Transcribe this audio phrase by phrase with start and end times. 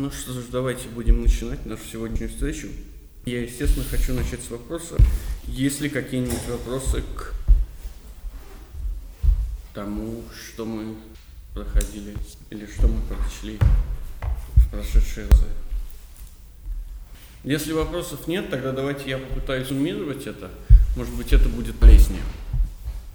[0.00, 2.68] Ну что ж, давайте будем начинать нашу сегодняшнюю встречу.
[3.24, 4.94] Я, естественно, хочу начать с вопроса.
[5.48, 7.34] Есть ли какие-нибудь вопросы к
[9.74, 10.94] тому, что мы
[11.52, 12.14] проходили,
[12.50, 13.58] или что мы прочли
[14.54, 15.48] в прошедшие разы?
[17.42, 20.48] Если вопросов нет, тогда давайте я попытаюсь суммировать это.
[20.96, 22.22] Может быть, это будет полезнее.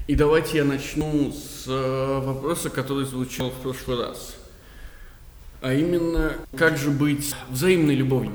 [0.07, 4.35] И давайте я начну с э, вопроса, который звучал в прошлый раз.
[5.63, 8.33] А именно, как же быть взаимной любовью?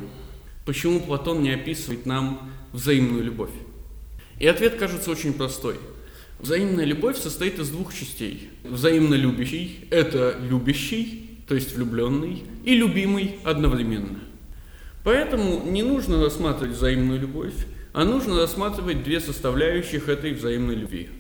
[0.65, 3.51] Почему Платон не описывает нам взаимную любовь?
[4.39, 5.75] И ответ кажется очень простой.
[6.39, 8.49] Взаимная любовь состоит из двух частей.
[8.65, 14.21] Взаимно любящий– это любящий, то есть влюбленный, и любимый одновременно.
[15.05, 17.53] Поэтому не нужно рассматривать взаимную любовь,
[17.93, 21.11] а нужно рассматривать две составляющих этой взаимной любви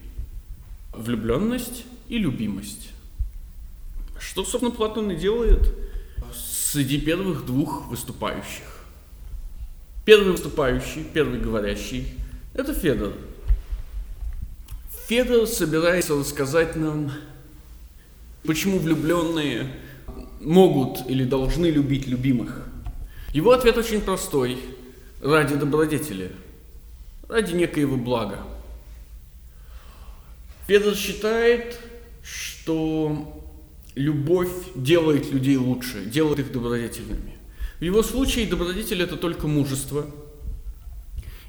[0.95, 2.93] –влюбленность и любимость.
[4.19, 5.71] Что, собственно, Платон и делает
[6.71, 8.85] среди первых двух выступающих.
[10.05, 12.09] Первый выступающий, первый говорящий–
[12.55, 13.13] это Федор.
[15.07, 17.11] Федор собирается рассказать нам,
[18.45, 19.75] почему влюбленные
[20.41, 22.67] могут или должны любить любимых.
[23.33, 24.59] Его ответ очень простой–
[25.23, 26.31] ради добродетели,
[27.29, 28.39] ради некоего блага.
[30.67, 31.79] Федор считает,
[32.23, 33.38] что
[33.99, 37.37] любовь делает людей лучше, делает их добродетельными.
[37.79, 40.07] В его случае добродетель– это только мужество.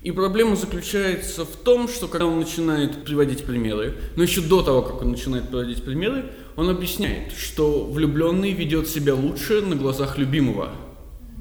[0.01, 4.81] И проблема заключается в том, что когда он начинает приводить примеры, но еще до того,
[4.81, 10.71] как он начинает приводить примеры, он объясняет, что влюбленный ведет себя лучше на глазах любимого.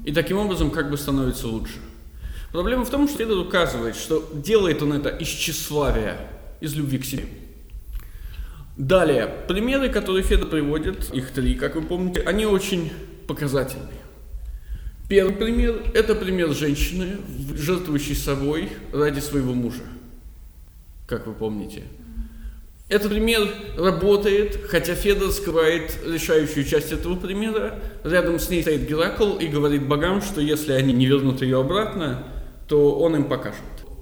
[0.05, 1.79] И таким образом как бы становится лучше.
[2.51, 6.17] Проблема в том, что Федор указывает, что делает он это из тщеславия,
[6.61, 7.25] из любви к себе.
[8.79, 12.89] Далее, примеры, которые Федор приводит, их три, как вы помните, они очень
[13.27, 13.89] показательные.
[15.09, 17.17] Первый пример– это пример женщины,
[17.57, 19.81] жертвующей собой ради своего мужа,
[21.07, 21.83] как вы помните.
[22.87, 27.81] Этот пример работает, хотя Федор скрывает решающую часть этого примера.
[28.05, 32.23] Рядом с ней стоит Геракл и говорит богам, что если они не вернут ее обратно,
[32.69, 33.59] то он им покажет.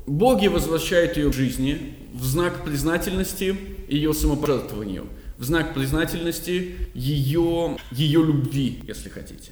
[0.07, 3.57] Боги возвращают ее к жизни в знак признательности
[3.89, 5.07] ее самопожертвованию,
[5.37, 9.51] в знак признательности ее, ее любви, если хотите.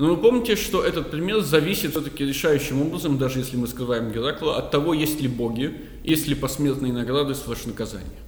[0.00, 4.58] Но вы помните, что этот пример зависит все-таки решающим образом, даже если мы скрываем Геракла,
[4.58, 8.18] от того, есть ли боги, есть ли посмертные награды слэш наказания.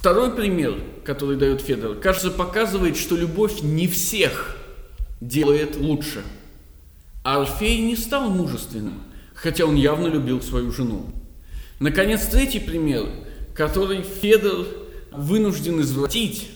[0.00, 0.74] Второй пример,
[1.04, 4.56] который дает Федор, кажется, показывает, что любовь не всех
[5.20, 6.24] делает лучше.
[7.22, 9.02] А Орфей не стал мужественным
[9.40, 11.06] хотя он явно любил свою жену.
[11.78, 13.06] Наконец, третий пример,
[13.54, 14.66] который Федор
[15.12, 16.50] вынужден извратить,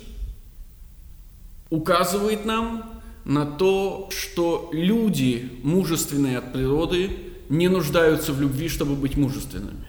[1.70, 7.10] указывает нам на то, что люди, мужественные от природы,
[7.48, 9.86] не нуждаются в любви, чтобы быть мужественными.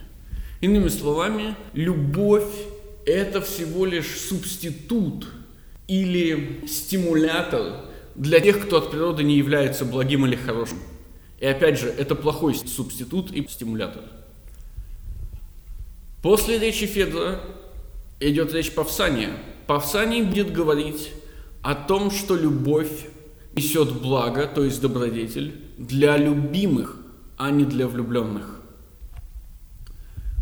[0.61, 2.51] Иными словами, любовь–
[3.05, 5.27] это всего лишь субститут
[5.87, 10.77] или стимулятор для тех, кто от природы не является благим или хорошим.
[11.43, 14.03] И опять же, это плохой субститут и стимулятор.
[16.21, 17.41] После речи Федора
[18.21, 19.31] идет речь Павсания.
[19.67, 21.11] Павсаний будет говорить
[21.61, 23.09] о том, что любовь
[23.57, 26.95] несет благо, то есть добродетель, для любимых,
[27.35, 28.61] а не для влюбленных.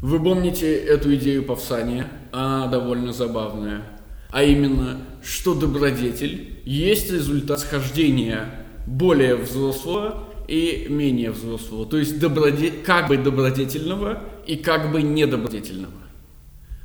[0.03, 2.11] Вы помните эту идею Павсания?
[2.31, 3.81] Она довольно забавная.
[4.29, 12.71] А именно, что добродетель есть результат схождения более взрослого и менее взрослого, то есть доброде...
[12.71, 15.93] как бы добродетельного и как бы недобродетельного.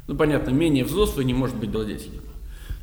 [0.07, 2.23] Ну, понятно, менее взрослый не может быть добродетельным.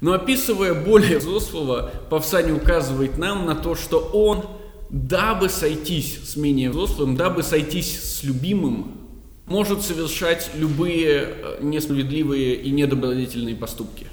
[0.01, 4.43] Но описывая более взрослого, Павсани указывает нам на то, что он,
[4.89, 8.91] дабы сойтись с менее взрослым, дабы сойтись с любимым,
[9.45, 14.07] может совершать любые э, несправедливые и недобродетельные поступки.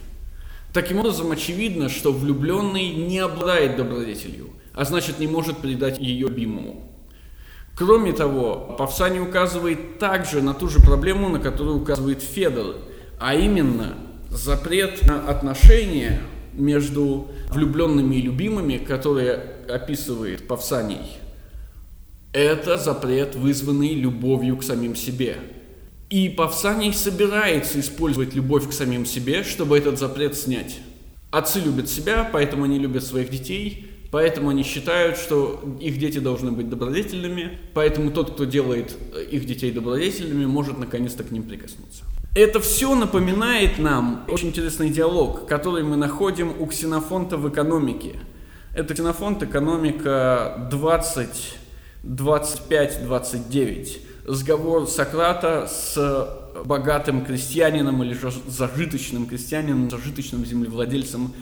[0.73, 6.91] Таким образом, очевидно, что влюбленный не обладает добродетелью– а значит не может предать ее любимому.
[7.77, 12.77] Кроме того, Павсани указывает также на ту же проблему, на которую указывает Федор,
[13.19, 13.97] а именно
[14.29, 16.21] запрет на отношения
[16.53, 19.35] между влюбленными и любимыми, которые
[19.69, 21.19] описывает Павсаний.
[22.33, 25.39] Это запрет, вызванный любовью к самим себе.
[26.11, 30.79] И Павсаний собирается использовать любовь к самим себе, чтобы этот запрет снять.
[31.31, 36.51] Отцы любят себя, поэтому они любят своих детей, Поэтому они считают, что их дети должны
[36.51, 42.03] быть добродетельными, поэтому тот, кто делает э, их детей добродетельными, может наконец-то к ним прикоснуться.
[42.35, 48.17] Это все напоминает нам очень интересный диалог, который мы находим у Ксенофонта в экономике.
[48.75, 51.29] Это Ксенофонт, экономика 20,
[52.03, 54.01] 25, 29.
[54.27, 58.17] Разговор Сократа с богатым крестьянином или
[58.49, 61.33] зажиточным крестьянином, зажиточным землевладельцем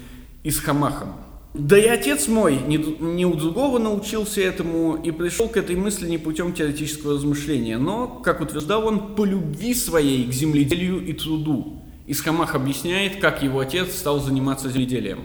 [0.42, 1.27] из Хамахом.
[1.54, 6.18] Да и отец мой не, у другого научился этому и пришел к этой мысли не
[6.18, 11.82] путем теоретического размышления, но, как утверждал он, по любви своей к земледелию и труду.
[12.06, 15.20] Исхамах объясняет, как его отец стал заниматься земледелием.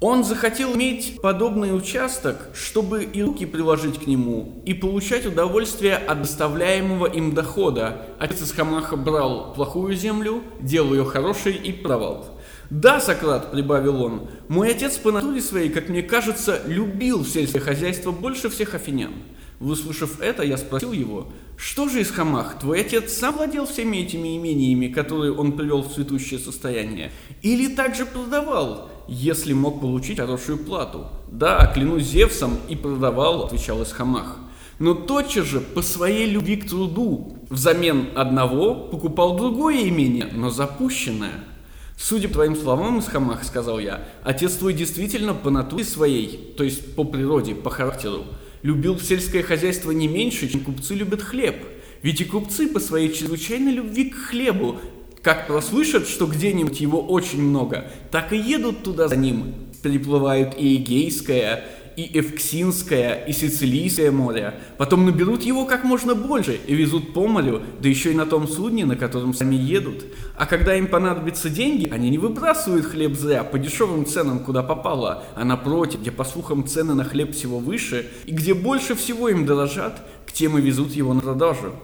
[0.00, 6.22] Он захотел иметь подобный участок, чтобы и руки приложить к нему, и получать удовольствие от
[6.22, 8.06] доставляемого им дохода.
[8.20, 12.37] Отец Исхамаха брал плохую землю, делал ее хорошей и продавал.
[12.70, 18.10] «Да, Сократ»,— прибавил он,— «мой отец по натуре своей, как мне кажется, любил сельское хозяйство
[18.10, 19.12] больше всех афинян».
[19.58, 24.36] Выслушав это, я спросил его, «Что же из Хамах, твой отец сам владел всеми этими
[24.36, 27.10] имениями, которые он привел в цветущее состояние,
[27.40, 33.92] или также продавал, если мог получить хорошую плату?» «Да, клянусь Зевсом, и продавал»,— отвечал из
[33.92, 34.38] Хамах.
[34.78, 41.44] Но тотчас же по своей любви к труду взамен одного покупал другое имение, но запущенное–
[41.98, 46.94] Судя по твоим словам, Исхамах, сказал я, отец твой действительно по натуре своей, то есть
[46.94, 48.24] по природе, по характеру,
[48.62, 51.56] любил сельское хозяйство не меньше, чем купцы любят хлеб.
[52.02, 54.78] Ведь и купцы по своей чрезвычайной любви к хлебу,
[55.22, 59.54] как прослышат, что где-нибудь его очень много, так и едут туда за ним.
[59.82, 61.64] Переплывают и Эгейское,
[61.98, 64.54] и Эвксинское, и Сицилийское море.
[64.76, 68.46] Потом наберут его как можно больше и везут по морю, да еще и на том
[68.46, 70.04] судне, на котором сами едут.
[70.36, 75.24] А когда им понадобятся деньги, они не выбрасывают хлеб зря по дешевым ценам, куда попало,
[75.34, 79.44] а напротив, где, по слухам, цены на хлеб всего выше, и где больше всего им
[79.44, 81.74] дорожат, к тем и везут его на продажу.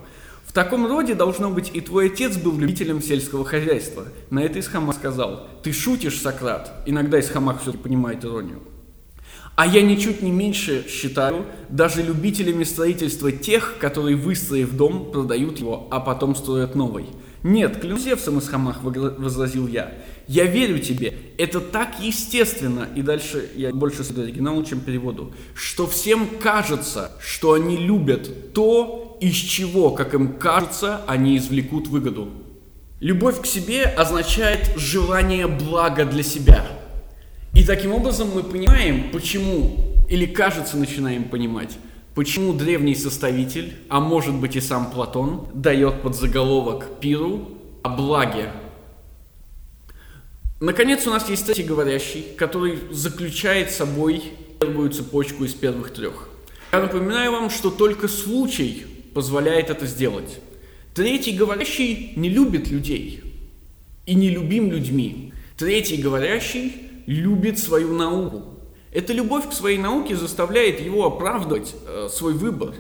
[0.46, 4.05] В таком роде, должно быть, и твой отец был любителем сельского хозяйства.
[4.31, 6.72] На это Исхамах сказал, ты шутишь, Сократ.
[6.87, 8.61] Иногда Исхамах все-таки понимает иронию.
[9.56, 15.86] А я ничуть не меньше считаю даже любителями строительства тех, которые, выстроив дом, продают его,
[15.92, 17.06] а потом строят новый.
[17.44, 19.92] Нет, клянусь Зевсом из Хамах, возразил я.
[20.26, 25.86] Я верю тебе, это так естественно, и дальше я больше следую оригиналу, чем переводу, что
[25.86, 32.30] всем кажется, что они любят то, из чего, как им кажется, они извлекут выгоду.
[32.98, 36.66] Любовь к себе означает желание блага для себя–
[37.54, 39.76] и таким образом мы понимаем, почему,
[40.08, 41.78] или кажется начинаем понимать,
[42.14, 47.48] почему древний составитель, а может быть и сам Платон, дает под заголовок пиру
[47.82, 48.50] о благе.
[50.60, 54.22] Наконец у нас есть третий говорящий, который заключает собой
[54.58, 56.28] первую цепочку из первых трех.
[56.72, 60.40] Я напоминаю вам, что только случай позволяет это сделать.
[60.94, 63.22] Третий говорящий не любит людей
[64.06, 65.32] и не любим людьми.
[65.56, 66.72] Третий говорящий
[67.06, 68.42] любит свою науку.
[68.92, 72.74] Эта любовь к своей науке заставляет его оправдывать э, свой выбор.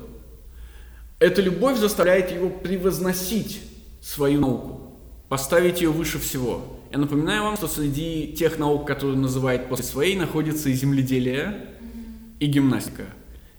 [1.18, 3.60] Эта любовь заставляет его превозносить
[4.00, 4.98] свою науку,
[5.28, 6.62] поставить ее выше всего.
[6.92, 11.66] Я напоминаю вам, что среди тех наук, которые он называет после своей, находится и земледелие,
[12.38, 13.06] и гимнастика,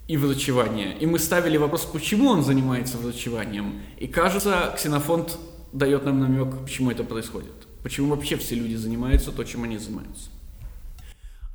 [0.08, 0.98] и врачевание.
[0.98, 3.82] И мы ставили вопрос, почему он занимается врачеванием.
[3.98, 5.38] И кажется, Ксенофонт
[5.74, 7.52] дает нам намек, почему это происходит.
[7.84, 10.30] Почему вообще все люди занимаются то, чем они занимаются.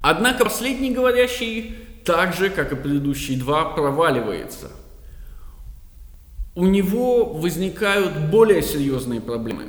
[0.00, 4.70] Однако последний говорящий, так же, как и предыдущие два, проваливается.
[6.54, 9.68] У него возникают более серьезные проблемы.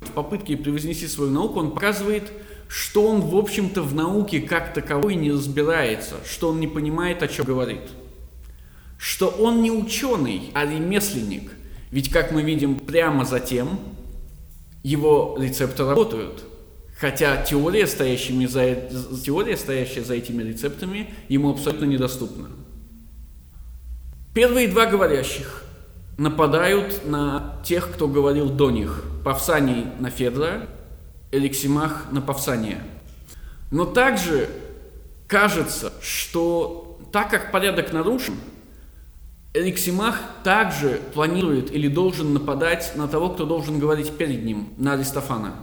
[0.00, 2.24] В попытке превознести свою науку он показывает,
[2.68, 7.28] что он, в общем-то, в науке как таковой не разбирается, что он не понимает, о
[7.28, 7.82] чем говорит.
[8.98, 11.52] Что он не ученый, а ремесленник.
[11.92, 13.78] Ведь, как мы видим прямо затем,
[14.82, 16.42] его рецепты работают–
[16.98, 18.74] Хотя теория, стоящими за,
[19.22, 22.48] теория, стоящая за этими рецептами, ему абсолютно недоступна.
[24.34, 25.64] Первые два говорящих
[26.16, 29.04] нападают на тех, кто говорил до них.
[29.24, 30.68] Павсаний на Федора,
[31.32, 32.82] Эликсимах на Павсания.
[33.70, 34.48] Но также
[35.26, 38.34] кажется, что так как порядок нарушен,
[39.52, 45.54] Эликсимах также планирует или должен нападать на того, кто должен говорить перед ним, на Аристофана.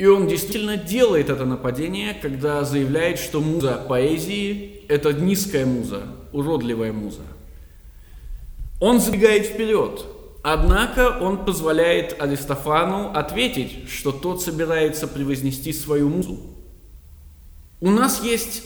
[0.00, 6.90] И он действительно делает это нападение, когда заявляет, что муза поэзии– это низкая муза, уродливая
[6.90, 7.20] муза.
[8.80, 10.06] Он забегает вперед,
[10.42, 16.38] однако он позволяет Аристофану ответить, что тот собирается превознести свою музу.
[17.82, 18.62] У нас есть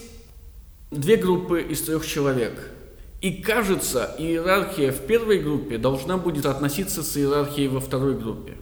[0.92, 2.70] две группы из трех человек.
[3.22, 8.52] И кажется, иерархия в первой группе должна будет относиться с иерархией во второй группе.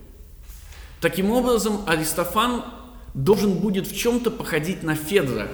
[1.03, 2.65] Таким образом, Аристофан
[3.13, 5.49] должен будет в чем-то походить на Федора.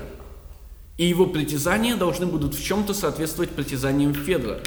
[0.98, 4.60] И его притязания должны будут в чем-то соответствовать притязаниям Федора.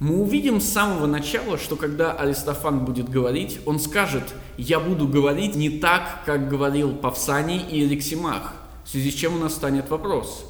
[0.00, 4.24] Мы увидим с самого начала, что когда Аристофан будет говорить, он скажет,
[4.56, 9.38] я буду говорить не так, как говорил Павсаний и Эриксимах, в связи с чем у
[9.38, 10.46] нас станет вопрос.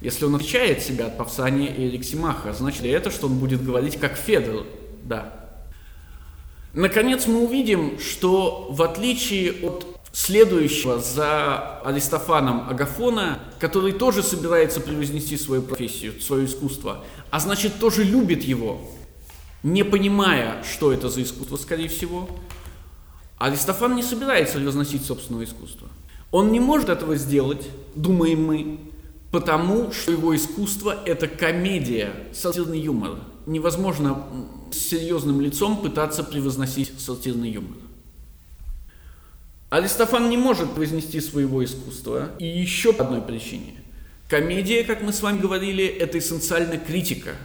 [0.00, 4.00] Если он отличает себя от Павсания и Эриксимаха, значит ли это, что он будет говорить
[4.00, 4.66] как Федор?
[5.04, 5.41] Да.
[6.74, 15.36] Наконец мы увидим, что в отличие от следующего за Аристофаном Агафона, который тоже собирается превознести
[15.36, 18.80] свою профессию, свое искусство, а значит тоже любит его,
[19.62, 22.28] не понимая, что это за искусство, скорее всего,
[23.38, 25.88] Аристофан не собирается превозносить собственное искусство.
[26.30, 28.78] Он не может этого сделать, думаем мы,
[29.30, 33.18] потому что его искусство– это комедия, сатирный юмор.
[33.46, 34.26] Невозможно
[34.74, 37.78] с серьезным лицом пытаться превозносить сатирный юмор.
[39.70, 43.82] Аристофан не может вознести своего искусства и еще по одной причине.
[44.28, 47.36] Комедия, как мы с вами говорили, это эссенциально критика.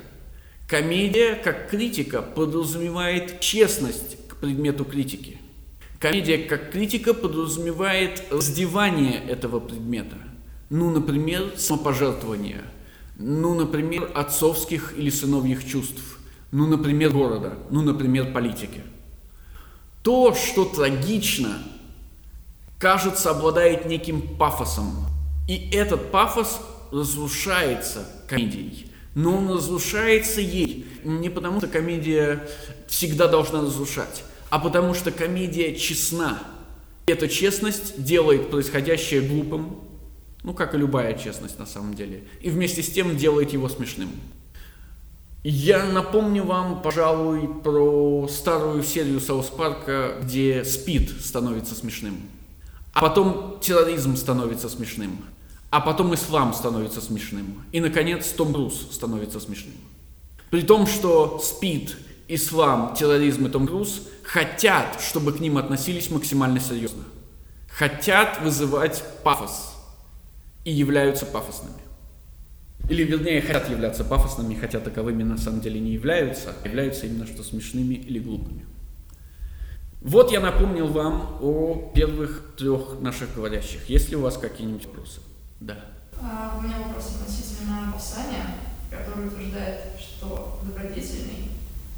[0.67, 5.39] Комедия, как критика, подразумевает честность к предмету критики.
[5.99, 10.17] Комедия, как критика, подразумевает раздевание этого предмета.
[10.69, 12.61] Ну, например, самопожертвование.
[13.17, 16.16] Ну, например, отцовских или сыновьих чувств.
[16.51, 17.57] Ну, например, города.
[17.69, 18.81] Ну, например, политики.
[20.03, 21.57] То, что трагично,
[22.79, 25.07] кажется, обладает неким пафосом.
[25.47, 26.59] И этот пафос
[26.91, 28.91] разрушается комедией.
[29.15, 32.47] Но он разрушается ей не потому, что комедия
[32.87, 36.39] всегда должна разрушать, а потому что комедия честна.
[37.07, 39.79] Эта честность делает происходящее глупым,
[40.43, 44.11] ну, как и любая честность на самом деле, и вместе с тем делает его смешным.
[45.49, 52.19] Я напомню вам, пожалуй, про старую серию Саус Парка, где спид становится смешным.
[52.91, 55.23] А потом терроризм становится смешным.
[55.69, 57.63] А потом ислам становится смешным.
[57.71, 59.75] И, наконец, Том Круз становится смешным.
[60.49, 61.95] При том, что СПИД,
[62.27, 67.05] ислам, терроризм и Том Круз хотят, чтобы к ним относились максимально серьезно.
[67.69, 69.75] Хотят вызывать пафос.
[70.65, 71.86] И являются пафосными.
[72.89, 77.27] Или, вернее, хотят являться пафосными, хотя таковыми на самом деле не являются, а являются именно
[77.27, 78.65] что смешными или глупыми.
[80.01, 83.89] Вот я напомнил вам о первых трех наших говорящих.
[83.89, 85.21] Есть ли у вас какие-нибудь вопросы?
[85.59, 85.75] Да.
[86.21, 88.45] А, у меня вопрос относительно описания,
[88.89, 91.51] который утверждает, что добродетельный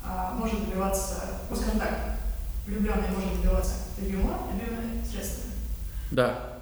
[0.04, 2.18] а, может добиваться, ну, скажем так,
[2.66, 5.54] влюбленный может добиваться любимого, любимое средствами.
[6.12, 6.60] Да.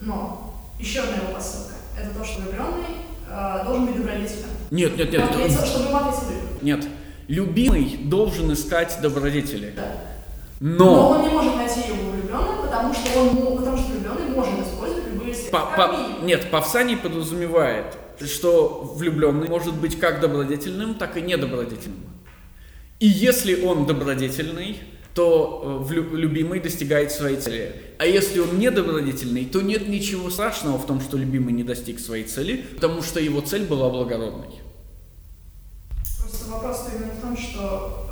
[0.00, 4.50] Но еще одна его посылка– это то, что влюбленный а, должен быть добродетельным.
[4.70, 5.24] Нет, нет, нет.
[5.64, 6.00] Чтобы ему
[6.62, 6.86] Нет.
[7.28, 9.72] Любимый должен искать добродетели.
[9.76, 9.82] Да.
[10.60, 10.84] Но...
[10.84, 15.12] Но он не может найти его влюбленным, потому что он, потому что влюбленный может использовать
[15.12, 15.58] любые средства.
[15.76, 22.04] По, по, нет, Павсаний подразумевает, что влюбленный может быть как добродетельным, так и недобродетельным.
[23.00, 24.80] И если он добродетельный,
[25.16, 27.74] то э, любимый достигает своей цели.
[27.98, 32.24] А если он недобродетельный, то нет ничего страшного в том, что любимый не достиг своей
[32.24, 34.60] цели, потому что его цель была благородной.
[36.20, 38.06] Просто вопрос именно в том, что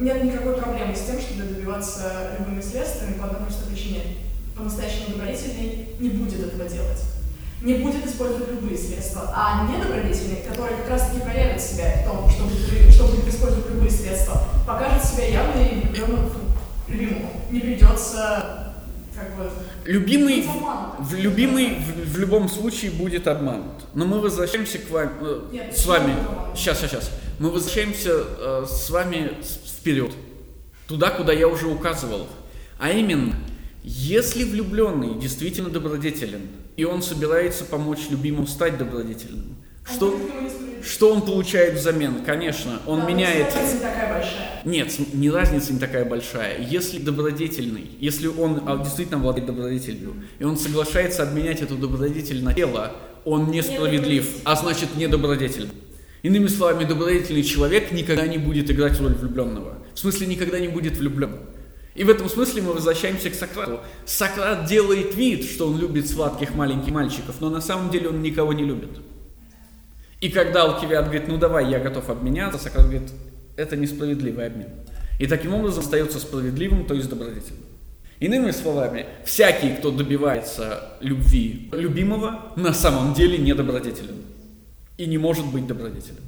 [0.00, 4.00] нет никакой проблемы с тем, чтобы добиваться любыми средствами по одной простой причине.
[4.56, 7.13] По-настоящему добродетельный не будет этого делать.
[7.64, 9.32] Не будет использовать любые средства.
[9.34, 13.90] А недобродетельный, который как раз-таки проявит себя в том, что будет, что будет использовать любые
[13.90, 17.30] средства, покажет себя явно и любимому.
[17.50, 18.74] Не придется
[19.14, 19.50] как бы
[19.84, 20.46] Любимый,
[20.98, 23.84] в, любимый в, в любом случае будет обманут.
[23.94, 26.14] Но мы возвращаемся к вам, э, Нет, с вами.
[26.54, 27.10] Сейчас, сейчас, сейчас.
[27.38, 29.32] Мы возвращаемся э, с вами
[29.78, 30.12] вперед,
[30.88, 32.28] туда, куда я уже указывал.
[32.78, 33.34] А именно,
[33.84, 36.40] если влюбленный действительно добродетелен,
[36.76, 40.18] и он собирается помочь любимому стать добродетельным, что,
[40.82, 42.24] что он получает взамен?
[42.24, 43.54] Конечно, он да, меняет...
[43.54, 44.62] Разница не такая большая.
[44.64, 46.66] Нет, не разница не такая большая.
[46.66, 52.54] Если добродетельный, если он а, действительно владеет добродетелью, и он соглашается обменять эту добродетель на
[52.54, 52.92] тело,
[53.26, 55.74] он несправедлив, а значит недобродетельный.
[56.22, 59.76] Иными словами, добродетельный человек никогда не будет играть роль влюбленного.
[59.92, 61.32] В смысле, никогда не будет влюблен.
[61.94, 63.80] И в этом смысле мы возвращаемся к Сократу.
[64.04, 68.52] Сократ делает вид, что он любит сладких маленьких мальчиков, но на самом деле он никого
[68.52, 68.98] не любит.
[70.20, 73.12] И когда Алкивиад говорит, ну давай, я готов обменяться, Сократ говорит,
[73.56, 74.70] это несправедливый обмен.
[75.20, 77.62] И таким образом остается справедливым, то есть добродетельным.
[78.18, 84.16] Иными словами, всякий, кто добивается любви любимого, на самом деле недобродетелен
[84.96, 86.22] и не может быть добродетелем.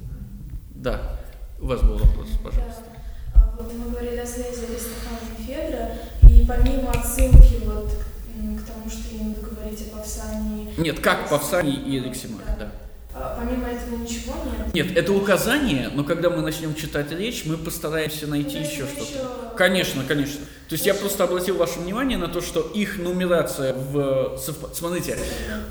[0.74, 1.20] Да,
[1.60, 2.85] у вас был вопрос, пожалуйста.
[3.58, 5.90] Вот мы говорили о связи Аристофана и Федора,
[6.30, 10.68] и помимо отсылки вот к тому, что я не буду говорить о Павсании.
[10.76, 12.70] Нет, как Павсаний и Эриксимах, да.
[13.18, 14.74] А, помимо этого ничего нет?
[14.74, 19.02] Нет, это указание, но когда мы начнем читать речь, мы постараемся найти Ну, еще что-то.
[19.04, 20.40] еще- Конечно, конечно.
[20.68, 24.36] То есть я просто обратил ваше внимание на то, что их нумерация в...
[24.36, 25.16] совп- Смотрите,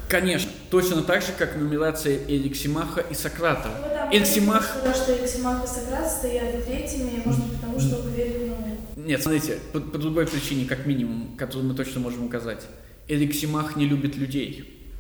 [0.10, 3.70] конечно, точно так же, как нумерация Эриксимаха и Сократа.
[3.80, 4.64] Ну, там Эриксимах...
[4.64, 8.78] сказал, что Эриксимах и Сократ стоят третьими, может быть, потому что поверили в науку.
[8.96, 12.64] Нет, смотрите, по, по другой причине, как минимум, которую мы точно можем указать.
[13.08, 14.92] Эриксимах не любит людей.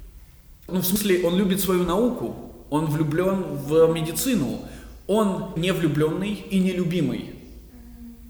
[0.68, 4.62] Ну, в смысле, он любит свою науку, он влюблен в медицину,
[5.08, 7.36] он не влюбленный и нелюбимый,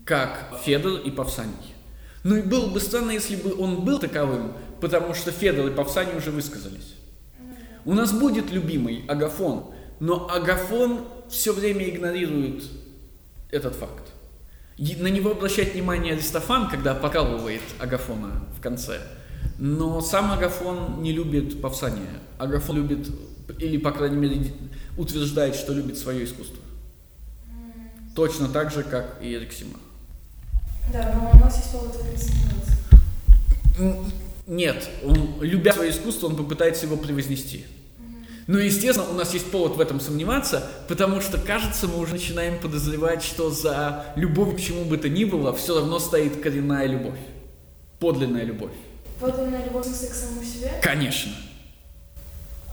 [0.04, 1.54] как Федор и Павсаний.
[2.24, 6.18] Ну и было бы странно, если бы он был таковым, потому что Федор и Павсаний
[6.18, 6.96] уже высказались.
[7.86, 12.64] У нас будет любимый Агафон, но Агафон все время игнорирует
[13.52, 14.04] этот факт.
[14.78, 19.00] На него обращает внимание Аристофан, когда покалывает Агафона в конце.
[19.58, 22.20] Но сам Агафон не любит Павсания.
[22.38, 23.08] Агафон любит,
[23.60, 24.52] или, по крайней мере,
[24.98, 26.58] утверждает, что любит свое искусство.
[28.16, 29.80] Точно так же, как и Эриксимах.
[30.92, 31.96] Да, но у нас есть повод
[34.48, 37.66] Нет, он, любя свое искусство, он попытается его превознести.
[38.48, 42.60] Но, естественно, у нас есть повод в этом сомневаться, потому что, кажется, мы уже начинаем
[42.60, 47.18] подозревать, что за любовью к чему бы то ни было все равно стоит коренная любовь.
[48.00, 48.74] Подлинная любовь.
[49.20, 50.72] Подлинная любовь к самому себе.
[50.84, 51.32] Конечно.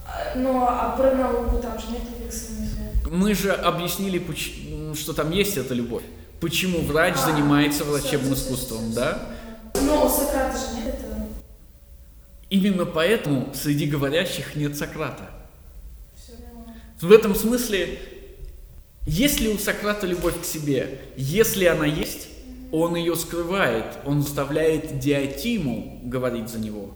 [0.06, 2.92] А, Но а про науку там же нет любви к самому себе.
[3.10, 4.22] Мы же объяснили,
[4.94, 6.02] что там есть эта любовь.
[6.40, 9.22] Почему врач занимается врачебным искусством, да?
[9.80, 11.28] Но у Сократа же нет этого.
[12.50, 15.30] Именно поэтому среди говорящих нет Сократа.
[17.02, 17.98] В этом смысле,
[19.06, 22.28] если у Сократа любовь к себе, если она есть,
[22.70, 26.94] он ее скрывает, он заставляет Диатиму говорить за него.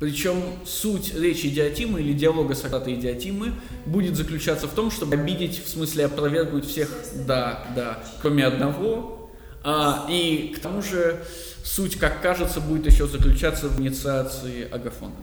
[0.00, 3.52] Причем суть речи Диатимы или диалога Сократа и Диатимы
[3.84, 6.88] будет заключаться в том, чтобы обидеть, в смысле опровергнуть всех,
[7.26, 9.30] да, да, кроме одного.
[9.62, 11.22] А, и к тому же
[11.62, 15.14] суть, как кажется, будет еще заключаться в инициации Агафона.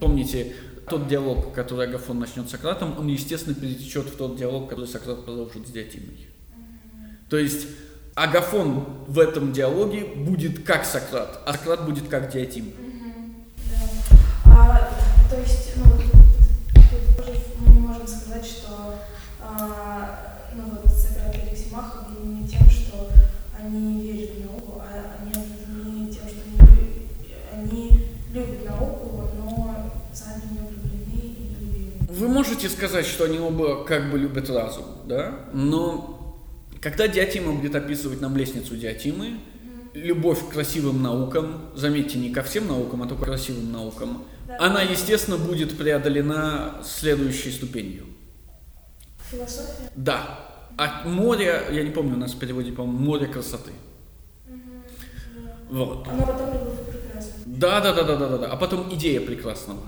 [0.00, 0.52] Помните,
[0.90, 5.24] тот диалог, который Агафон начнет с Сократом, он, естественно, перетечет в тот диалог, который Сократ
[5.24, 6.28] продолжит с Диатимой.
[7.30, 7.68] То есть
[8.14, 12.72] Агафон в этом диалоге будет как Сократ, а Сократ будет как Диатим.
[32.50, 35.46] Можете сказать, что они оба как бы любят разум, да?
[35.52, 36.36] Но
[36.80, 39.38] когда Диатима будет описывать нам лестницу Диатимы,
[39.94, 44.56] любовь к красивым наукам, заметьте, не ко всем наукам, а только к красивым наукам, Да.
[44.58, 48.06] она, естественно, будет преодолена следующей ступенью.
[49.30, 49.90] Философия?
[49.94, 50.40] Да.
[50.76, 53.70] От моря, я не помню, у нас в переводе, по-моему, море красоты.
[54.48, 54.54] Да.
[55.70, 56.08] Вот.
[56.08, 56.78] А но потом любовь.
[57.46, 58.46] Да, да, да, да, да, да, да.
[58.48, 59.82] А потом идея прекрасного.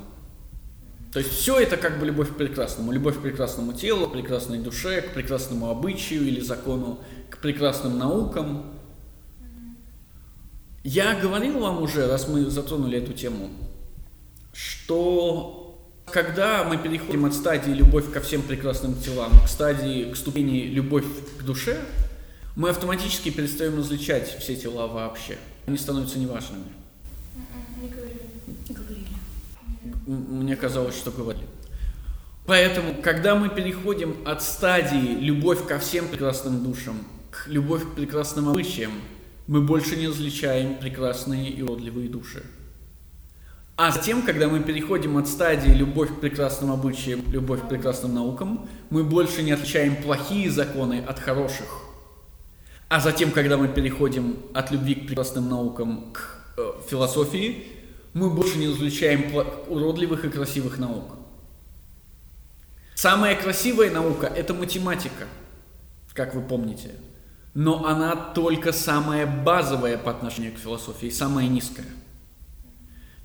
[1.13, 2.91] То есть все это как бы любовь к прекрасному.
[2.91, 8.73] Любовь к прекрасному телу, к прекрасной душе, к прекрасному обычаю или закону, к прекрасным наукам.
[10.85, 13.51] Я говорил вам уже, раз мы затронули эту тему,
[14.55, 20.65] что когда мы переходим от стадии любовь ко всем прекрасным телам к стадии, к ступени
[20.65, 21.05] любовь
[21.39, 21.79] к душе,
[22.57, 25.37] мы автоматически перестаем различать все тела вообще.
[25.67, 26.65] Они становятся неважными.
[27.81, 27.89] Не
[30.13, 31.47] Мне казалось, что говорили.
[32.47, 36.97] Поэтому, когда мы переходим от стадии любовь ко всем прекрасным душам
[37.31, 38.93] к любовь к прекрасным обычаям,
[39.47, 42.43] мы больше не различаем прекрасные и уродливые души.
[43.77, 48.69] А затем, когда мы переходим от стадии любовь к прекрасным обычаям, любовь к прекрасным наукам,
[48.91, 51.67] мы больше не отличаем плохие законы от хороших.
[52.89, 57.65] А затем, когда мы переходим от любви к прекрасным наукам к э, философии,
[58.15, 59.35] мы больше не различаем
[59.69, 61.17] уродливых и красивых наук.
[62.95, 65.27] Самая красивая наука– это математика,
[66.13, 66.91] как вы помните.
[67.55, 71.87] Но она только самая базовая по отношению к философии, самая низкая.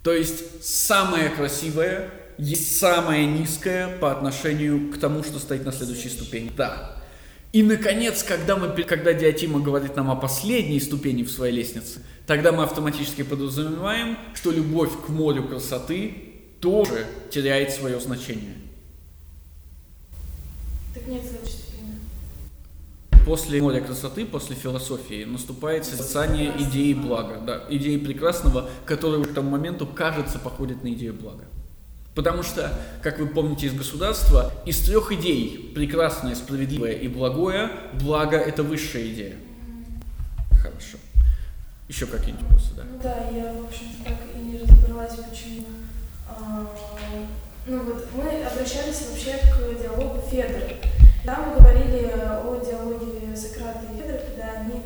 [0.04, 6.10] То есть самая красивая есть самая низкая по отношению к тому, что стоит на следующей
[6.10, 6.52] ступени.
[6.56, 7.04] Да.
[7.54, 12.52] И, наконец, когда, мы, когда Диатима говорит нам о последней ступени в своей лестнице, тогда
[12.52, 16.14] мы автоматически подразумеваем, что любовь к морю красоты
[16.60, 18.56] тоже теряет свое значение.
[20.94, 22.00] Так нет ступени.
[23.26, 29.52] после моря красоты, после философии наступает созерцание идеи блага, да, идеи прекрасного, которая к тому
[29.52, 31.46] моменту, кажется, походит на идею блага.
[32.18, 38.38] Потому что, как вы помните из государства, из трех идей прекрасное, справедливое и благое, благо
[38.38, 39.36] это высшая идея.
[40.50, 40.98] Хорошо.
[41.88, 42.84] Еще какие-нибудь вопросы, да?
[42.92, 45.68] Ну да, я, в общем-то, так и не разобралась, почему.
[46.28, 46.68] А,
[47.68, 50.74] ну вот мы обращались вообще к диалогу Федора.
[51.24, 54.82] Там мы говорили о диалоге Сократа и Федора, когда они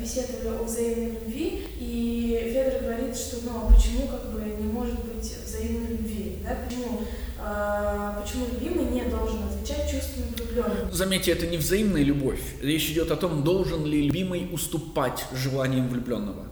[0.00, 5.04] беседовали о взаимной любви, и Федор говорит, что ну а почему как бы не может
[5.04, 7.02] быть взаимной любви, да, почему,
[7.38, 10.92] а, почему любимый не должен отвечать чувствами влюбленным.
[10.92, 12.40] Заметьте, это не взаимная любовь.
[12.62, 16.46] Речь идет о том, должен ли любимый уступать желаниям влюбленного.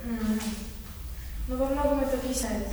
[0.00, 0.42] Mm.
[1.48, 2.66] Ну, во многом это объясняет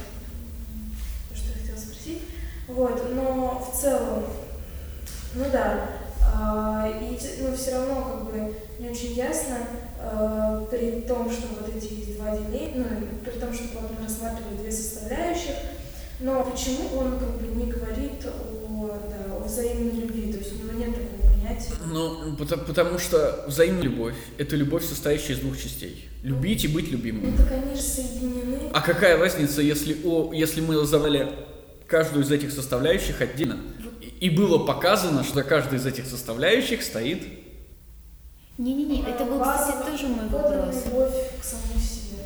[1.29, 2.21] то, что я хотела спросить.
[2.67, 4.25] Вот, но в целом,
[5.35, 5.89] ну да,
[6.87, 9.57] и ну, все равно как бы не очень ясно,
[9.99, 14.05] а, при том, что вот эти есть два деления, ну, при том, что вот мы
[14.05, 15.55] рассматривали две составляющих,
[16.19, 20.65] но почему он как бы не говорит о, да, о взаимной любви, то есть у
[20.65, 21.73] него нет такого понятия?
[21.91, 26.09] Ну, потому, потому что взаимная любовь– это любовь, состоящая из двух частей.
[26.23, 27.31] Любить и быть любимым.
[27.31, 28.69] Ну, так они же соединены.
[28.73, 31.29] А какая разница, если, о, если мы разобрали
[31.87, 33.59] каждую из этих составляющих отдельно?
[34.25, 37.27] И было показано, что каждая из этих составляющих стоит...
[38.57, 40.83] Не-не-не, это был, кстати, тоже мой вопрос.
[40.83, 42.23] любовь к самому себе.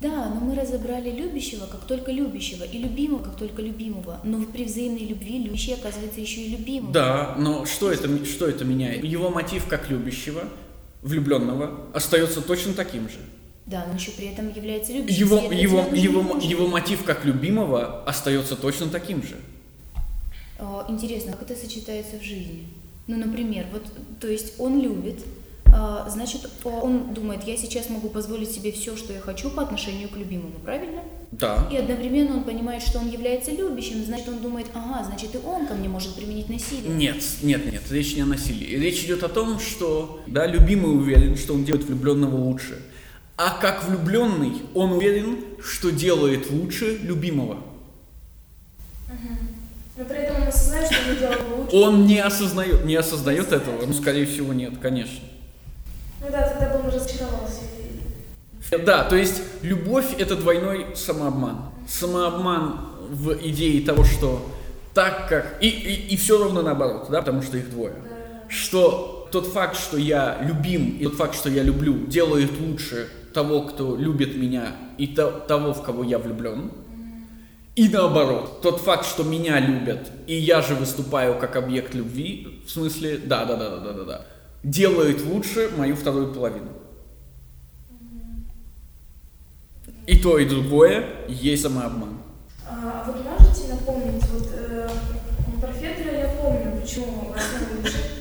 [0.00, 4.20] Да, но мы разобрали любящего как только любящего и любимого как только любимого.
[4.24, 6.92] Но при взаимной любви любящий оказывается еще и любимым.
[6.92, 9.04] Да, но что это, что это меняет?
[9.04, 10.44] Его мотив как любящего,
[11.02, 13.18] влюбленного, остается точно таким же.
[13.66, 15.26] Да, но еще при этом является любящим.
[15.26, 19.36] Его, его, его, его мотив как любимого остается точно таким же.
[20.62, 22.68] А, интересно, как это сочетается в жизни?
[23.08, 23.82] Ну, например, вот,
[24.20, 25.18] то есть он любит,
[25.66, 30.08] а, значит, он думает, я сейчас могу позволить себе все, что я хочу по отношению
[30.08, 31.02] к любимому, правильно?
[31.32, 31.68] Да.
[31.72, 35.66] И одновременно он понимает, что он является любящим, значит, он думает, ага, значит, и он
[35.66, 36.94] ко мне может применить насилие.
[36.94, 38.76] Нет, нет, нет, речь не о насилии.
[38.76, 42.80] Речь идет о том, что, да, любимый уверен, что он делает влюбленного лучше.
[43.36, 47.54] А как влюбленный, он уверен, что делает лучше любимого.
[49.08, 49.51] Угу.
[49.96, 51.76] Но при этом он осознает, что он делал лучше.
[51.76, 55.20] Он не осознает, не осознает этого, ну, скорее всего, нет, конечно.
[56.20, 57.62] Ну да, тогда бы он разочаровался.
[58.86, 61.66] Да, то есть любовь– это двойной самообман.
[61.86, 64.50] Самообман в идее того, что
[64.94, 65.58] так как…
[65.60, 67.94] И, и, и все ровно наоборот, да, потому что их двое.
[68.48, 73.62] Что тот факт, что я любим, и тот факт, что я люблю, делает лучше того,
[73.62, 76.70] кто любит меня, и то, того, в кого я влюблен.
[77.74, 82.70] И наоборот, тот факт, что меня любят, и я же выступаю как объект любви, в
[82.70, 84.26] смысле, да, да, да, да, да, да, да,
[84.62, 86.68] делает лучше мою вторую половину.
[90.06, 92.18] И то, и другое есть самообман.
[92.68, 94.88] А вы можете напомнить, вот э,
[95.60, 97.32] про Федора я помню, почему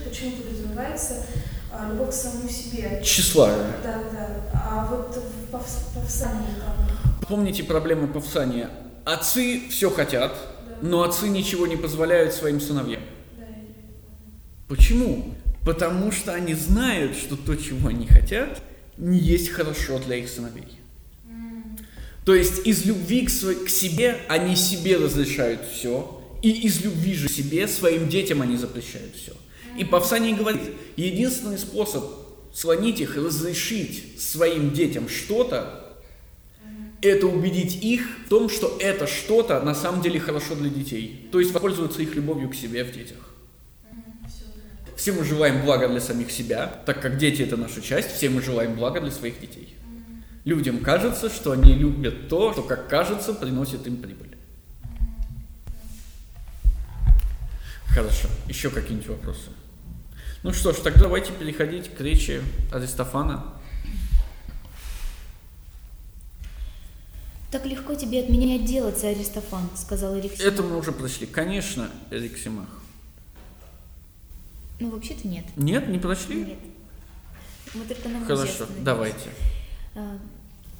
[0.07, 1.25] почему подразумевается
[1.73, 3.01] а, любовь к самому себе.
[3.03, 3.73] Тщеславие.
[3.83, 4.27] Да, да.
[4.53, 7.27] А вот в Павсании там...
[7.27, 8.69] Помните проблемы Павсания?
[9.05, 10.35] Отцы все хотят,
[10.81, 13.01] но отцы ничего не позволяют своим сыновьям.
[14.67, 15.35] Почему?
[15.65, 18.61] Потому что они знают, что то, чего они хотят,
[18.97, 20.79] не есть хорошо для их сыновей.
[22.25, 27.27] То есть из любви к, к себе они себе разрешают все, и из любви же
[27.27, 29.33] к себе своим детям они запрещают все.
[29.77, 30.61] И Павсаний говорит,
[30.95, 32.03] единственный способ
[32.53, 35.90] слонить их, разрешить своим детям что-то,
[37.01, 41.27] это убедить их в том, что это что-то на самом деле хорошо для детей.
[41.31, 43.17] То есть воспользоваться их любовью к себе в детях.
[44.95, 48.41] Все мы желаем блага для самих себя, так как дети это наша часть, все мы
[48.41, 49.75] желаем блага для своих детей.
[50.45, 54.37] Людям кажется, что они любят то, что, как кажется, приносит им прибыль.
[57.87, 58.27] Хорошо.
[58.47, 59.49] Еще какие-нибудь вопросы?
[60.43, 63.60] Ну что ж, тогда давайте переходить к речи Аристофана.
[67.51, 70.53] «Так легко тебе от меня отделаться, Аристофан»,— сказал Эриксимах.
[70.53, 71.27] Это мы уже прочли.
[71.27, 72.69] Конечно, Эриксимах.
[74.79, 75.45] Ну, вообще-то нет.
[75.57, 76.45] Нет, не прочли?
[76.45, 76.59] Нет.
[77.73, 79.29] Мы только на Хорошо, давайте.
[79.95, 80.17] А,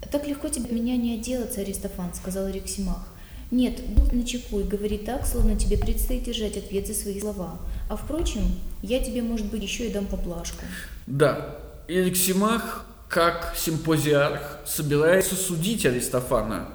[0.10, 3.08] «Так легко тебе от меня не отделаться, Аристофан»,— сказал Эриксимах.
[3.52, 7.60] «Нет, будь начеку и говори так, словно тебе предстоит держать ответ за свои слова.
[7.90, 8.44] А впрочем,
[8.82, 10.64] я тебе, может быть, еще и дам поплашку».
[11.06, 16.70] Да, Эриксимах как симпозиарх собирается судить Аристофана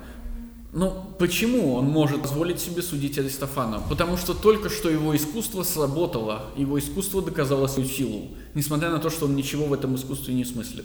[0.71, 3.81] Ну, почему он может позволить себе судить Аристофана?
[3.89, 9.09] Потому что только что его искусство сработало, его искусство доказало свою силу, несмотря на то,
[9.09, 10.85] что он ничего в этом искусстве не смыслит.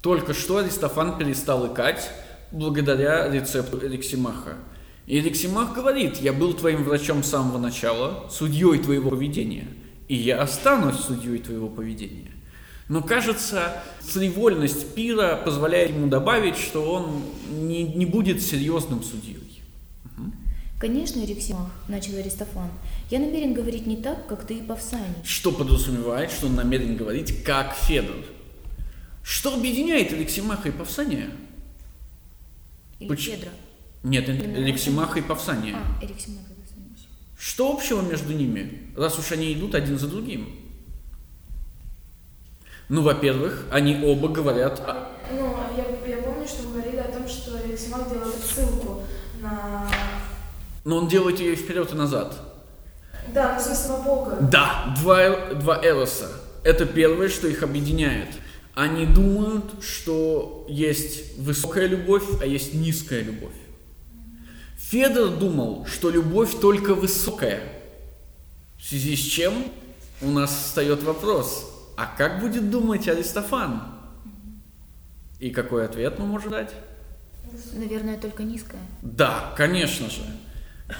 [0.00, 2.10] Только что Аристофан перестал икать
[2.50, 4.54] благодаря рецепту Эриксимаха.
[5.06, 9.68] И Эриксимах говорит, я был твоим врачом с самого начала, судьей твоего поведения,
[10.08, 12.35] и я останусь судьей твоего поведения.
[12.88, 19.62] Но кажется, фривольность пира позволяет ему добавить, что он не, не будет серьезным судьей.
[20.78, 22.70] Конечно, Эриксимах, начал Аристофан,
[23.10, 25.06] я намерен говорить не так, как ты и Павсаний.
[25.24, 28.16] Что подразумевает, что он намерен говорить как Федор.
[29.22, 31.30] Что объединяет Алексимаха и Павсания?
[33.00, 33.48] Или Поч- Федра.
[34.02, 35.74] Нет, Алексимаха и Павсания.
[35.76, 36.96] А, Эриксимах и Павсаний.
[37.38, 40.46] Что общего между ними, раз уж они идут один за другим?
[42.88, 44.80] Ну, во-первых, они оба говорят...
[44.80, 45.84] о- Ну, я,
[46.16, 49.02] я помню, что вы говорили о том, что Алексимак делает ссылку
[49.40, 49.90] на...
[50.84, 52.36] Но он делает ее вперед, и назад.
[53.34, 54.38] Да, на смысле Бога.
[54.40, 56.30] Да, два, два эроса.
[56.62, 58.28] Это первое, что их объединяет.
[58.74, 63.54] Они думают, что есть высокая любовь, а есть низкая любовь.
[64.76, 67.62] Федор думал, что любовь только высокая.
[68.78, 69.64] В связи с чем
[70.22, 73.82] у нас встает вопрос, а как будет думать Аристофан?
[75.40, 76.72] И какой ответ мы можем дать?
[77.74, 78.80] Наверное, только низкая.
[79.02, 80.22] Да, конечно же.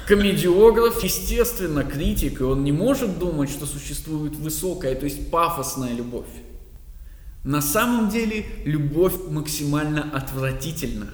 [0.09, 6.26] Комедиограф, естественно, критик, и он не может думать, что существует высокая, то есть пафосная любовь.
[7.44, 11.09] На самом деле, любовь максимально отвратительна.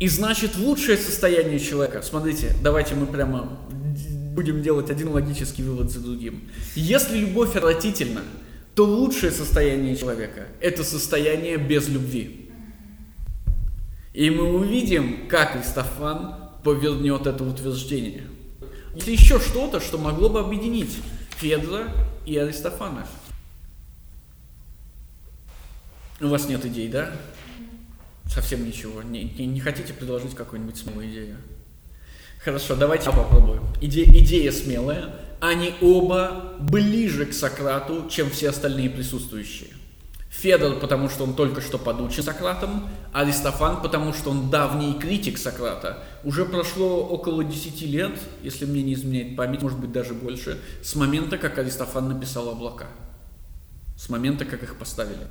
[0.00, 3.58] И значит, лучшее состояние человека, смотрите, давайте мы прямо
[4.36, 6.48] будем делать один логический вывод за другим.
[6.76, 8.22] Если любовь отвратительна,
[8.76, 12.50] то лучшее состояние человека– это состояние без любви.
[14.12, 18.24] И мы увидим, как Аристофан повернет это утверждение.
[18.94, 20.96] Есть еще что-то, что могло бы объединить
[21.38, 21.88] Федора
[22.24, 23.06] и Аристофана.
[26.20, 27.12] У вас нет идей, да?
[28.26, 29.02] Совсем ничего.
[29.02, 31.36] Не, не, не хотите предложить какую-нибудь смелую идею?
[32.46, 33.60] Хорошо, давайте я попробую.
[33.80, 35.16] Иде, идея смелая.
[35.40, 39.70] Они оба ближе к Сократу, чем все остальные присутствующие.
[40.30, 46.04] Федор, потому что он только что подучен Сократом, Аристофан, потому что он давний критик Сократа.
[46.22, 48.12] Уже прошло около 10 лет,
[48.44, 52.86] если мне не изменяет память, может быть даже больше, с момента, как Аристофан написал облака.
[53.98, 55.26] С момента, как их поставили.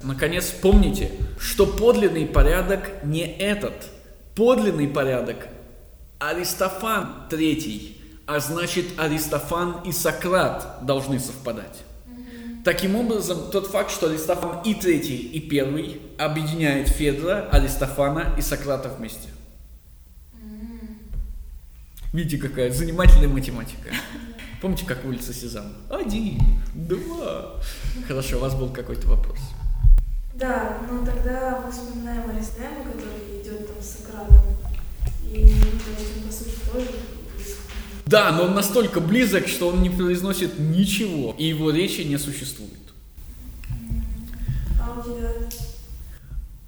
[0.00, 3.97] Наконец, помните, что подлинный порядок не этот.
[4.38, 5.48] Подлинный порядок
[6.20, 11.82] Аристофан третий, а значит Аристофан и Сократ должны совпадать.
[12.64, 18.90] Таким образом, тот факт, что Аристофан и третий, и первый объединяет Федора, Аристофана и Сократа
[18.90, 19.28] вместе.
[22.12, 23.90] Видите, какая занимательная математика.
[24.62, 25.72] Помните, как улица Сезам?
[25.90, 26.38] Один,
[26.76, 27.56] два.
[28.06, 29.38] Хорошо, у вас был какой-то вопрос.
[30.38, 34.40] Да, но тогда мы вспоминаем Аристему, который идет там с Сократом.
[35.32, 36.88] И, ну, то есть, он, по сути, тоже
[38.06, 42.72] Да, но он настолько близок, что он не произносит ничего, и его речи не существует.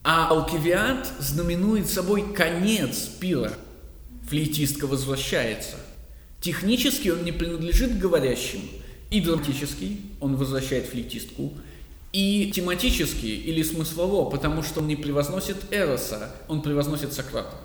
[0.03, 3.53] А Алкивиад знаменует собой конец пира.
[4.29, 5.77] Флейтистка возвращается.
[6.41, 8.63] Технически он не принадлежит говорящим,
[9.11, 11.53] и драматически он возвращает флейтистку,
[12.12, 17.57] и тематически или смыслово, потому что он не превозносит Эроса, он превозносит Сократа.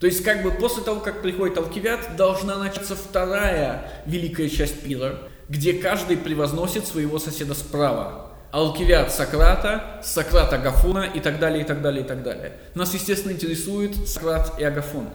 [0.00, 5.20] То есть как бы после того, как приходит Алкивиад, должна начаться вторая великая часть пира,
[5.48, 8.32] где каждый превозносит своего соседа справа.
[8.50, 12.52] Алкивиад Сократа, Сократ Агафона и так далее, и так далее, и так далее.
[12.74, 15.08] Нас, естественно, интересует Сократ и Агафон.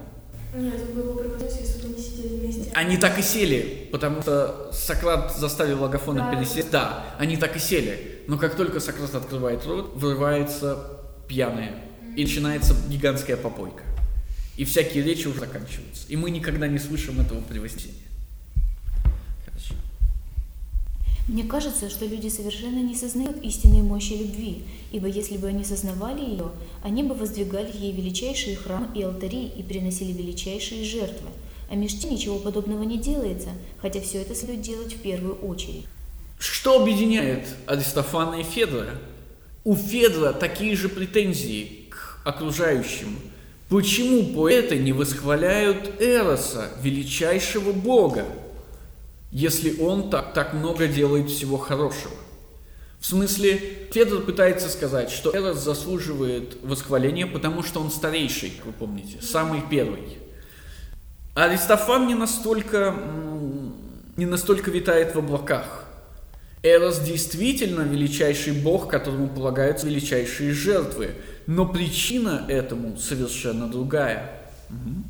[0.55, 2.71] Нет, это было преподаватель, если бы они сидели вместе.
[2.73, 6.35] Они так и сели, потому что Сократ заставил Агафона Да.
[6.35, 6.71] пересесть.
[6.71, 8.16] Да, они так и сели.
[8.27, 11.75] Но как только Сократ открывает рот, вырывается пьяная.
[12.15, 13.83] И начинается гигантская попойка.
[14.57, 16.07] И всякие речи уже заканчиваются.
[16.09, 17.95] И мы никогда не слышим этого превознесения.
[19.45, 19.75] Хорошо.
[21.27, 26.21] Мне кажется, что люди совершенно не сознают истинной мощи любви, ибо если бы они сознавали
[26.21, 26.51] ее,
[26.83, 31.29] они бы воздвигали ей величайшие храмы и алтари и приносили величайшие жертвы.
[31.69, 35.85] А между тем ничего подобного не делается, хотя все это следует делать в первую очередь.
[36.37, 38.91] Что объединяет Аристофана и Федора?
[39.63, 43.17] У Федора такие же претензии к окружающим.
[43.69, 48.25] Почему поэты не восхваляют Эроса, величайшего бога,
[49.31, 52.13] если он так, так много делает всего хорошего?
[52.99, 58.71] В смысле, Федор пытается сказать, что Эрос заслуживает восхваления, потому что он старейший, как вы
[58.73, 60.17] помните, самый первый.
[61.35, 62.95] Аристофан не настолько,
[64.15, 65.86] не настолько витает в облаках.
[66.63, 71.15] Эрос действительно величайший бог, которому полагаются величайшие жертвы.
[71.45, 74.41] Но причина этому совершенно другая.
[74.69, 75.03] Угу.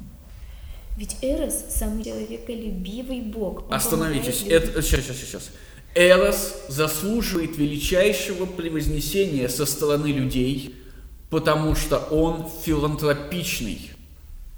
[0.97, 3.67] Ведь Эрос– самый человеколюбивый бог.
[3.67, 4.43] Он Остановитесь.
[4.47, 5.49] Это, сейчас, сейчас, сейчас.
[5.95, 10.75] Эрос заслуживает величайшего превознесения со стороны людей,
[11.29, 13.91] потому что он филантропичный.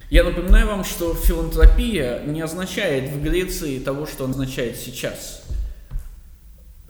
[0.10, 5.43] Я напоминаю вам, что филантропия не означает в Греции того, что означает сейчас.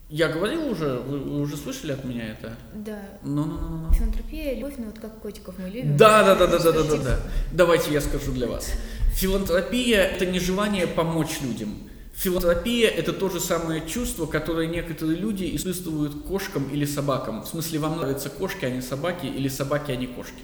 [0.09, 2.57] Я говорил уже, вы, вы уже слышали от меня это?
[2.73, 2.99] Да.
[3.23, 3.93] Ну, ну, ну, ну.
[3.93, 5.97] Филантропия, любовь, ну вот как котиков мы любим.
[5.97, 7.19] Да, да, да, да, да, да, да, да.
[7.51, 8.71] Давайте я скажу для вас.
[9.13, 11.75] Филантропия– это не желание помочь людям.
[12.15, 17.43] Филантропия– это то же самое чувство, которое некоторые люди испытывают кошкам или собакам.
[17.43, 20.41] В смысле, вам нравятся кошки, а не собаки, или собаки, а не кошки.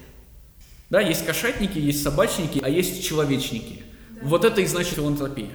[0.90, 3.82] Да, есть кошатники, есть собачники, а есть человечники.
[4.10, 4.20] Да.
[4.28, 5.50] Вот это и значит филантропия.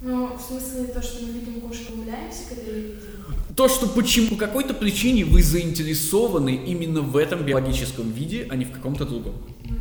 [0.00, 3.00] Ну, в смысле, то, что мы видим кошку, умиляемся, когда ее видим?
[3.56, 8.66] То, что почему, по какой-то причине вы заинтересованы именно в этом биологическом виде, а не
[8.66, 9.34] в каком-то другом.
[9.64, 9.76] Ну,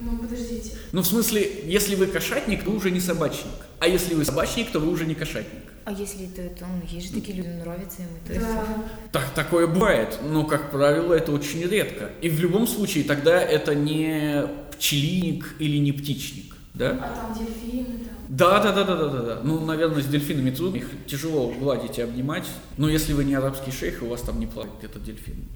[0.00, 0.72] ну, подождите.
[0.92, 3.52] Ну, в смысле, если вы кошатник, вы уже не собачник.
[3.80, 5.62] А если вы собачник, то вы уже не кошатник.
[5.84, 8.40] А если это, то ну, есть же такие люди, нравятся им это.
[8.40, 8.66] Да.
[9.12, 12.10] Так, такое бывает, но, как правило, это очень редко.
[12.22, 16.56] И в любом случае тогда это не пчелиник или не птичник.
[16.72, 16.90] Да?
[16.90, 17.83] А там дельфины, там.
[18.28, 19.40] Да, да, да, да, да, да, да.
[19.42, 22.46] Ну, наверное, с дельфинами трудно, их тяжело гладить и обнимать.
[22.78, 25.48] Но если вы не арабский шейх, у вас там не плавает этот дельфин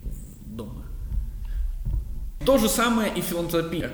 [0.47, 0.85] дома.
[2.45, 3.91] То же самое и филантропия.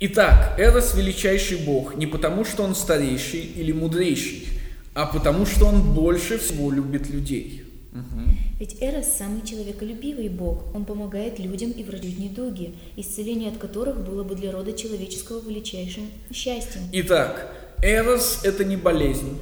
[0.00, 4.48] Итак, Эрос величайший бог не потому, что он старейший или мудрейший,
[4.94, 7.64] а потому, что он больше всего любит людей.
[7.92, 8.30] Угу.
[8.60, 10.74] Ведь Эрос самый человеколюбивый бог.
[10.74, 16.04] Он помогает людям и врачует недуги, исцеление от которых было бы для рода человеческого величайшим
[16.32, 16.82] счастьем.
[16.92, 19.40] Итак, Эрос– это не болезнь.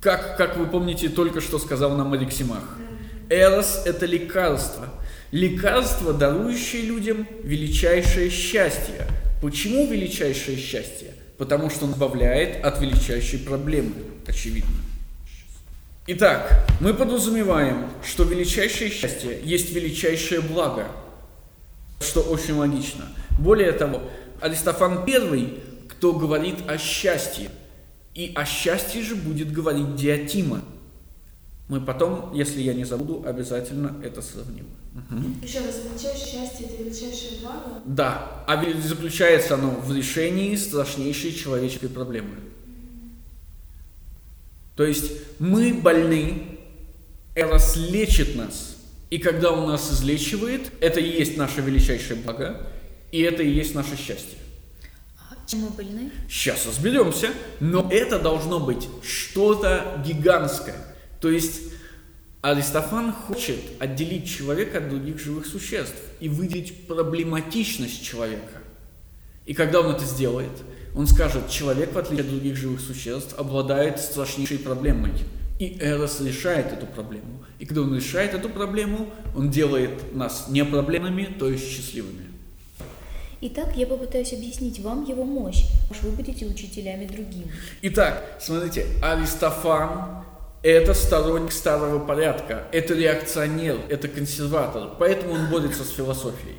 [0.00, 2.76] Как, как вы помните, только что сказал нам Алексимах.
[3.28, 4.88] Эрос– это лекарство.
[5.32, 9.06] Лекарство, дарующее людям величайшее счастье–
[9.40, 11.14] Почему величайшее счастье?
[11.38, 13.94] Потому что он избавляет от величайшей проблемы,
[14.26, 14.76] очевидно.
[16.06, 20.88] Итак, мы подразумеваем, что величайшее счастье есть величайшее благо,
[22.00, 23.06] что очень логично.
[23.38, 24.02] Более того,
[24.42, 25.60] Аристофан первый,
[26.00, 27.50] кто говорит о счастье,
[28.14, 30.62] и о счастье же будет говорить Диатима.
[31.68, 34.64] Мы потом, если я не забуду, обязательно это сравним.
[34.94, 35.44] Угу.
[35.46, 37.82] Еще раз, величайшее счастье– это величайшее благо?
[37.84, 42.36] Да, а заключается оно в решении страшнейшей человеческой проблемы.
[44.76, 46.60] То есть мы больны,
[47.34, 48.78] Эрос лечит нас,
[49.10, 52.66] и когда он нас излечивает, это и есть наше величайшее благо,
[53.12, 54.38] и это и есть наше счастье.
[55.50, 56.12] Чем больны?
[56.28, 60.76] Сейчас разберемся, но это должно быть что-то гигантское.
[61.20, 61.72] То есть
[62.40, 68.58] Аристофан хочет отделить человека от других живых существ и выделить проблематичность человека.
[69.44, 70.52] И когда он это сделает,
[70.94, 75.12] он скажет, человек, в отличие от других живых существ, обладает страшнейшей проблемой.
[75.58, 77.44] И Эрос решает эту проблему.
[77.58, 82.29] И когда он решает эту проблему, он делает нас не проблемными, то есть счастливыми.
[83.42, 87.50] Итак, я попытаюсь объяснить вам его мощь, уж вы будете учителями другим.
[87.82, 90.24] Итак, смотрите, Аристофан
[90.62, 96.58] это сторонник старого порядка, это реакционер, это консерватор, поэтому он борется с философией.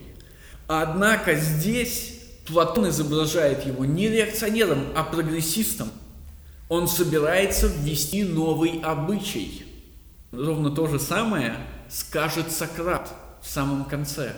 [0.67, 5.91] Однако здесь Платон изображает его не реакционером, а прогрессистом.
[6.67, 9.65] Он собирается ввести новый обычай.
[10.31, 11.55] Ровно то же самое
[11.89, 14.33] скажет Сократ в самом конце.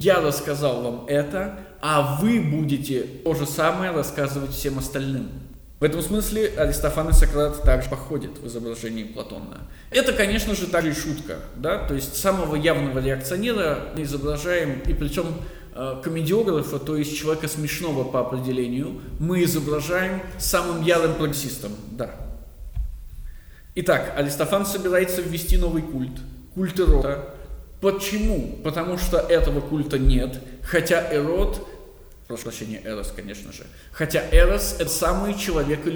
[0.00, 5.28] Я рассказал вам это, а вы будете то же самое рассказывать всем остальным.
[5.78, 9.58] В этом смысле Аристофан и Сократ также походят в изображении Платона.
[9.90, 14.94] Это, конечно же, также и шутка, да, то есть самого явного реакционера мы изображаем, и
[14.94, 15.26] причем
[15.74, 22.10] э, комедиографа, то есть человека смешного по определению, мы изображаем самым ярым прогрессистом, да.
[23.74, 26.18] Итак, Аристофан собирается ввести новый культ,
[26.54, 27.34] культ Эрота.
[27.80, 28.58] Почему?
[28.62, 31.66] Потому что этого культа нет, хотя Эрот
[32.30, 33.64] прошу прощения, Эрос, конечно же.
[33.90, 35.90] Хотя Эрос– это самый человеколюбивый